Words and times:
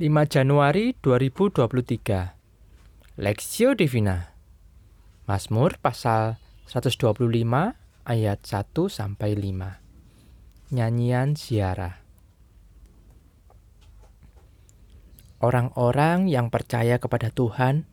Januari 0.00 0.96
2023 0.96 3.20
Lexio 3.20 3.76
Divina. 3.76 4.32
Mazmur 5.28 5.76
pasal 5.76 6.40
125 6.64 7.20
ayat 8.08 8.40
1 8.40 8.64
sampai 8.88 9.36
5 9.36 10.72
Nyanyian 10.72 11.36
ziarah. 11.36 12.00
Orang-orang 15.44 16.32
yang 16.32 16.48
percaya 16.48 16.96
kepada 16.96 17.28
Tuhan 17.28 17.84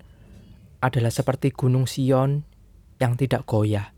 adalah 0.80 1.12
seperti 1.12 1.52
gunung 1.52 1.92
Sion 1.92 2.48
yang 3.04 3.20
tidak 3.20 3.44
goyah, 3.44 3.92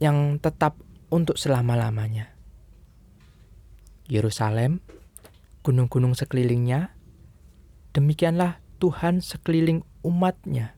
yang 0.00 0.40
tetap 0.40 0.80
untuk 1.12 1.36
selama-lamanya. 1.36 2.32
Yerusalem 4.08 4.80
gunung-gunung 5.68 6.16
sekelilingnya, 6.16 6.96
demikianlah 7.92 8.64
Tuhan 8.80 9.20
sekeliling 9.20 9.84
umatnya 10.00 10.72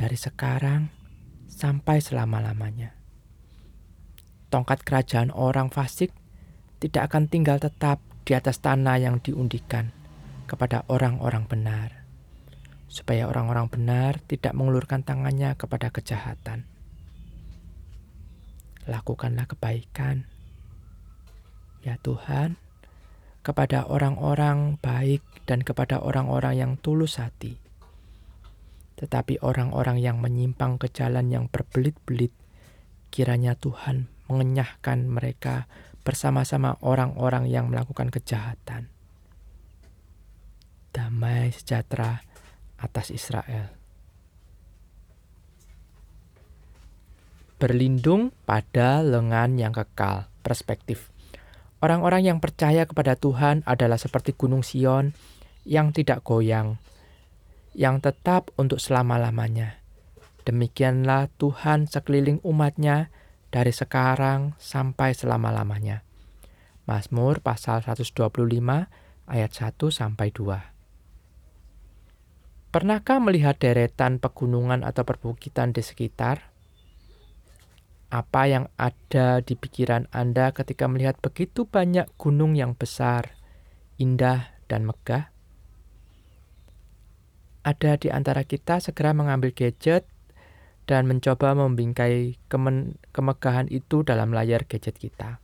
dari 0.00 0.16
sekarang 0.16 0.88
sampai 1.44 2.00
selama-lamanya. 2.00 2.96
Tongkat 4.48 4.88
kerajaan 4.88 5.28
orang 5.28 5.68
fasik 5.68 6.08
tidak 6.80 7.12
akan 7.12 7.28
tinggal 7.28 7.60
tetap 7.60 8.00
di 8.24 8.32
atas 8.32 8.64
tanah 8.64 8.96
yang 8.96 9.20
diundikan 9.20 9.92
kepada 10.48 10.88
orang-orang 10.88 11.44
benar, 11.44 12.08
supaya 12.88 13.28
orang-orang 13.28 13.68
benar 13.68 14.24
tidak 14.24 14.56
mengulurkan 14.56 15.04
tangannya 15.04 15.52
kepada 15.52 15.92
kejahatan. 15.92 16.64
Lakukanlah 18.88 19.44
kebaikan, 19.52 20.24
ya 21.84 22.00
Tuhan 22.00 22.61
kepada 23.42 23.90
orang-orang 23.90 24.78
baik 24.78 25.22
dan 25.50 25.66
kepada 25.66 25.98
orang-orang 25.98 26.54
yang 26.54 26.72
tulus 26.78 27.18
hati. 27.18 27.58
Tetapi 29.02 29.42
orang-orang 29.42 29.98
yang 29.98 30.22
menyimpang 30.22 30.78
ke 30.78 30.86
jalan 30.86 31.26
yang 31.26 31.50
berbelit-belit, 31.50 32.30
kiranya 33.10 33.58
Tuhan 33.58 34.06
mengenyahkan 34.30 35.10
mereka 35.10 35.66
bersama-sama 36.06 36.78
orang-orang 36.82 37.50
yang 37.50 37.66
melakukan 37.66 38.14
kejahatan. 38.14 38.86
Damai 40.94 41.50
sejahtera 41.50 42.22
atas 42.78 43.10
Israel. 43.10 43.74
Berlindung 47.58 48.34
pada 48.42 49.06
lengan 49.06 49.54
yang 49.54 49.70
kekal, 49.70 50.26
perspektif. 50.42 51.11
Orang-orang 51.82 52.22
yang 52.22 52.38
percaya 52.38 52.86
kepada 52.86 53.18
Tuhan 53.18 53.66
adalah 53.66 53.98
seperti 53.98 54.38
gunung 54.38 54.62
Sion 54.62 55.18
yang 55.66 55.90
tidak 55.90 56.22
goyang, 56.22 56.78
yang 57.74 57.98
tetap 57.98 58.54
untuk 58.54 58.78
selama-lamanya. 58.78 59.82
Demikianlah 60.46 61.26
Tuhan 61.42 61.90
sekeliling 61.90 62.38
umatnya 62.46 63.10
dari 63.50 63.74
sekarang 63.74 64.54
sampai 64.62 65.10
selama-lamanya. 65.10 66.06
Mazmur 66.86 67.42
pasal 67.42 67.82
125 67.82 68.30
ayat 69.26 69.50
1 69.50 69.74
sampai 69.90 70.30
2. 70.30 72.70
Pernahkah 72.70 73.18
melihat 73.18 73.58
deretan 73.58 74.22
pegunungan 74.22 74.86
atau 74.86 75.02
perbukitan 75.02 75.74
di 75.74 75.82
sekitar? 75.82 76.51
Apa 78.12 78.44
yang 78.44 78.68
ada 78.76 79.40
di 79.40 79.56
pikiran 79.56 80.04
Anda 80.12 80.52
ketika 80.52 80.84
melihat 80.84 81.16
begitu 81.24 81.64
banyak 81.64 82.04
gunung 82.20 82.52
yang 82.52 82.76
besar, 82.76 83.40
indah, 83.96 84.52
dan 84.68 84.84
megah? 84.84 85.32
Ada 87.64 87.96
di 87.96 88.12
antara 88.12 88.44
kita 88.44 88.84
segera 88.84 89.16
mengambil 89.16 89.56
gadget 89.56 90.04
dan 90.84 91.08
mencoba 91.08 91.56
membingkai 91.56 92.36
kemegahan 93.16 93.72
itu 93.72 94.04
dalam 94.04 94.36
layar 94.36 94.68
gadget 94.68 95.00
kita. 95.00 95.40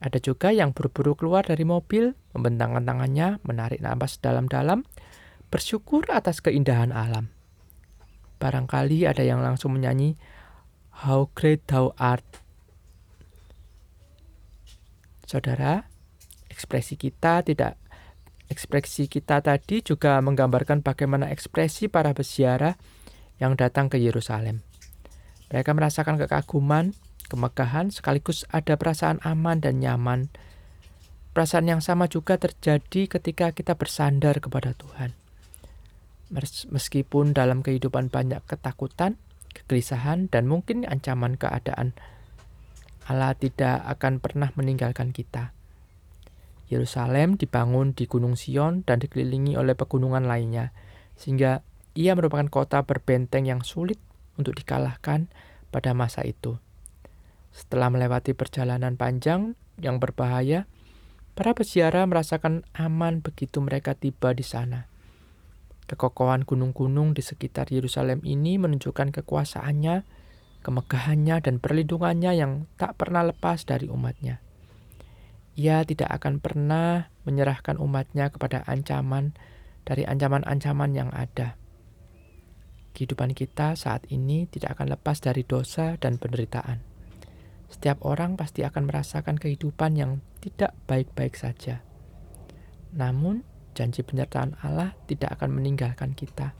Ada 0.00 0.16
juga 0.16 0.48
yang 0.48 0.72
buru-buru 0.72 1.12
keluar 1.12 1.44
dari 1.44 1.68
mobil, 1.68 2.16
membentangkan 2.32 2.88
tangannya, 2.88 3.36
menarik 3.44 3.84
nafas 3.84 4.16
dalam-dalam, 4.16 4.88
bersyukur 5.52 6.08
atas 6.08 6.40
keindahan 6.40 6.88
alam. 6.88 7.28
Barangkali 8.40 9.04
ada 9.04 9.22
yang 9.22 9.44
langsung 9.44 9.76
menyanyi, 9.76 10.16
How 11.00 11.32
great 11.32 11.64
thou 11.64 11.96
art. 11.96 12.24
Saudara, 15.24 15.88
ekspresi 16.52 17.00
kita 17.00 17.40
tidak 17.40 17.80
ekspresi 18.52 19.08
kita 19.08 19.40
tadi 19.40 19.80
juga 19.80 20.20
menggambarkan 20.20 20.84
bagaimana 20.84 21.32
ekspresi 21.32 21.88
para 21.88 22.12
peziarah 22.12 22.76
yang 23.40 23.56
datang 23.56 23.88
ke 23.88 23.96
Yerusalem. 23.96 24.60
Mereka 25.48 25.72
merasakan 25.72 26.20
kekaguman, 26.20 26.92
kemegahan, 27.32 27.88
sekaligus 27.88 28.44
ada 28.52 28.76
perasaan 28.76 29.24
aman 29.24 29.64
dan 29.64 29.80
nyaman. 29.80 30.28
Perasaan 31.32 31.64
yang 31.64 31.80
sama 31.80 32.12
juga 32.12 32.36
terjadi 32.36 33.08
ketika 33.08 33.56
kita 33.56 33.72
bersandar 33.72 34.36
kepada 34.36 34.76
Tuhan. 34.76 35.16
Meskipun 36.68 37.32
dalam 37.32 37.64
kehidupan 37.64 38.12
banyak 38.12 38.44
ketakutan, 38.44 39.16
kegelisahan, 39.52 40.32
dan 40.32 40.48
mungkin 40.48 40.88
ancaman 40.88 41.36
keadaan. 41.36 41.94
Allah 43.06 43.36
tidak 43.36 43.84
akan 43.86 44.18
pernah 44.18 44.50
meninggalkan 44.56 45.12
kita. 45.12 45.52
Yerusalem 46.72 47.36
dibangun 47.36 47.92
di 47.92 48.08
Gunung 48.08 48.38
Sion 48.38 48.80
dan 48.88 49.02
dikelilingi 49.02 49.60
oleh 49.60 49.76
pegunungan 49.76 50.24
lainnya, 50.24 50.72
sehingga 51.20 51.60
ia 51.92 52.16
merupakan 52.16 52.48
kota 52.48 52.80
berbenteng 52.88 53.44
yang 53.44 53.60
sulit 53.60 54.00
untuk 54.40 54.56
dikalahkan 54.56 55.28
pada 55.68 55.92
masa 55.92 56.24
itu. 56.24 56.56
Setelah 57.52 57.92
melewati 57.92 58.32
perjalanan 58.32 58.96
panjang 58.96 59.52
yang 59.76 60.00
berbahaya, 60.00 60.64
para 61.36 61.52
peziarah 61.52 62.08
merasakan 62.08 62.64
aman 62.72 63.20
begitu 63.20 63.60
mereka 63.60 63.92
tiba 63.92 64.32
di 64.32 64.44
sana. 64.44 64.91
Kekokohan 65.90 66.46
gunung-gunung 66.46 67.12
di 67.12 67.20
sekitar 67.20 67.68
Yerusalem 67.68 68.22
ini 68.22 68.56
menunjukkan 68.56 69.12
kekuasaannya, 69.12 70.06
kemegahannya, 70.62 71.36
dan 71.42 71.58
perlindungannya 71.58 72.32
yang 72.38 72.70
tak 72.78 72.96
pernah 72.96 73.26
lepas 73.26 73.66
dari 73.66 73.90
umatnya. 73.90 74.38
Ia 75.52 75.84
tidak 75.84 76.08
akan 76.22 76.40
pernah 76.40 77.12
menyerahkan 77.28 77.76
umatnya 77.76 78.32
kepada 78.32 78.64
ancaman 78.64 79.36
dari 79.84 80.08
ancaman-ancaman 80.08 80.90
yang 80.96 81.10
ada. 81.12 81.60
Kehidupan 82.92 83.36
kita 83.36 83.76
saat 83.76 84.04
ini 84.08 84.48
tidak 84.48 84.78
akan 84.78 84.96
lepas 84.96 85.20
dari 85.20 85.44
dosa 85.44 85.96
dan 86.00 86.16
penderitaan. 86.16 86.80
Setiap 87.72 88.04
orang 88.04 88.36
pasti 88.36 88.68
akan 88.68 88.84
merasakan 88.84 89.40
kehidupan 89.40 89.96
yang 89.96 90.20
tidak 90.44 90.76
baik-baik 90.84 91.36
saja. 91.36 91.80
Namun, 92.92 93.48
janji 93.72 94.04
penyertaan 94.04 94.56
Allah 94.60 94.96
tidak 95.08 95.36
akan 95.40 95.60
meninggalkan 95.60 96.12
kita. 96.12 96.52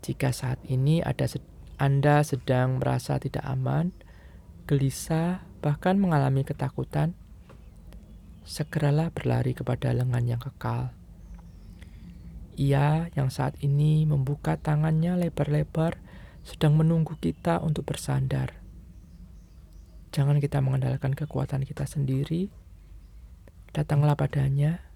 Jika 0.00 0.32
saat 0.32 0.58
ini 0.64 1.04
ada 1.04 1.28
Anda 1.76 2.24
sedang 2.24 2.80
merasa 2.80 3.20
tidak 3.20 3.44
aman, 3.44 3.92
gelisah, 4.64 5.44
bahkan 5.60 6.00
mengalami 6.00 6.46
ketakutan, 6.46 7.12
segeralah 8.46 9.12
berlari 9.12 9.52
kepada 9.52 9.92
lengan 9.92 10.24
yang 10.24 10.40
kekal. 10.40 10.96
Ia 12.60 13.08
yang 13.16 13.32
saat 13.32 13.56
ini 13.64 14.04
membuka 14.04 14.60
tangannya 14.60 15.16
lebar-lebar 15.16 15.96
sedang 16.44 16.76
menunggu 16.76 17.16
kita 17.16 17.60
untuk 17.60 17.88
bersandar. 17.88 18.60
Jangan 20.10 20.42
kita 20.42 20.58
mengandalkan 20.58 21.14
kekuatan 21.14 21.62
kita 21.62 21.86
sendiri. 21.86 22.50
Datanglah 23.70 24.18
padanya 24.18 24.89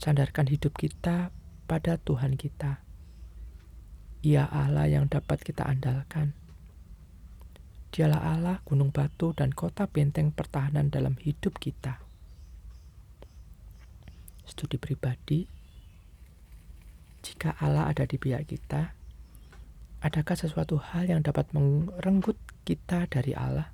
sandarkan 0.00 0.48
hidup 0.48 0.72
kita 0.80 1.28
pada 1.68 2.00
Tuhan 2.00 2.40
kita. 2.40 2.80
Ia 4.24 4.48
Allah 4.48 4.88
yang 4.88 5.12
dapat 5.12 5.44
kita 5.44 5.68
andalkan. 5.68 6.32
Dialah 7.92 8.20
Allah 8.32 8.56
gunung 8.64 8.96
batu 8.96 9.36
dan 9.36 9.52
kota 9.52 9.84
benteng 9.84 10.32
pertahanan 10.32 10.88
dalam 10.88 11.20
hidup 11.20 11.60
kita. 11.60 12.00
Studi 14.48 14.80
pribadi, 14.80 15.44
jika 17.20 17.60
Allah 17.60 17.92
ada 17.92 18.08
di 18.08 18.16
pihak 18.16 18.48
kita, 18.48 18.96
adakah 20.00 20.36
sesuatu 20.36 20.80
hal 20.80 21.12
yang 21.12 21.20
dapat 21.20 21.52
merenggut 21.52 22.40
kita 22.64 23.04
dari 23.04 23.36
Allah? 23.36 23.68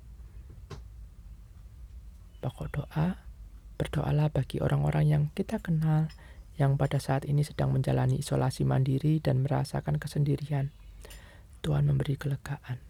Pokok 2.43 2.67
doa, 2.71 3.26
Berdoalah 3.77 4.33
bagi 4.33 4.57
orang-orang 4.57 5.05
yang 5.05 5.23
kita 5.37 5.61
kenal 5.61 6.09
yang 6.57 6.73
pada 6.75 6.97
saat 6.97 7.29
ini 7.29 7.45
sedang 7.45 7.69
menjalani 7.69 8.17
isolasi 8.17 8.65
mandiri 8.65 9.21
dan 9.21 9.45
merasakan 9.45 10.01
kesendirian. 10.01 10.73
Tuhan 11.61 11.85
memberi 11.85 12.17
kelegaan. 12.17 12.86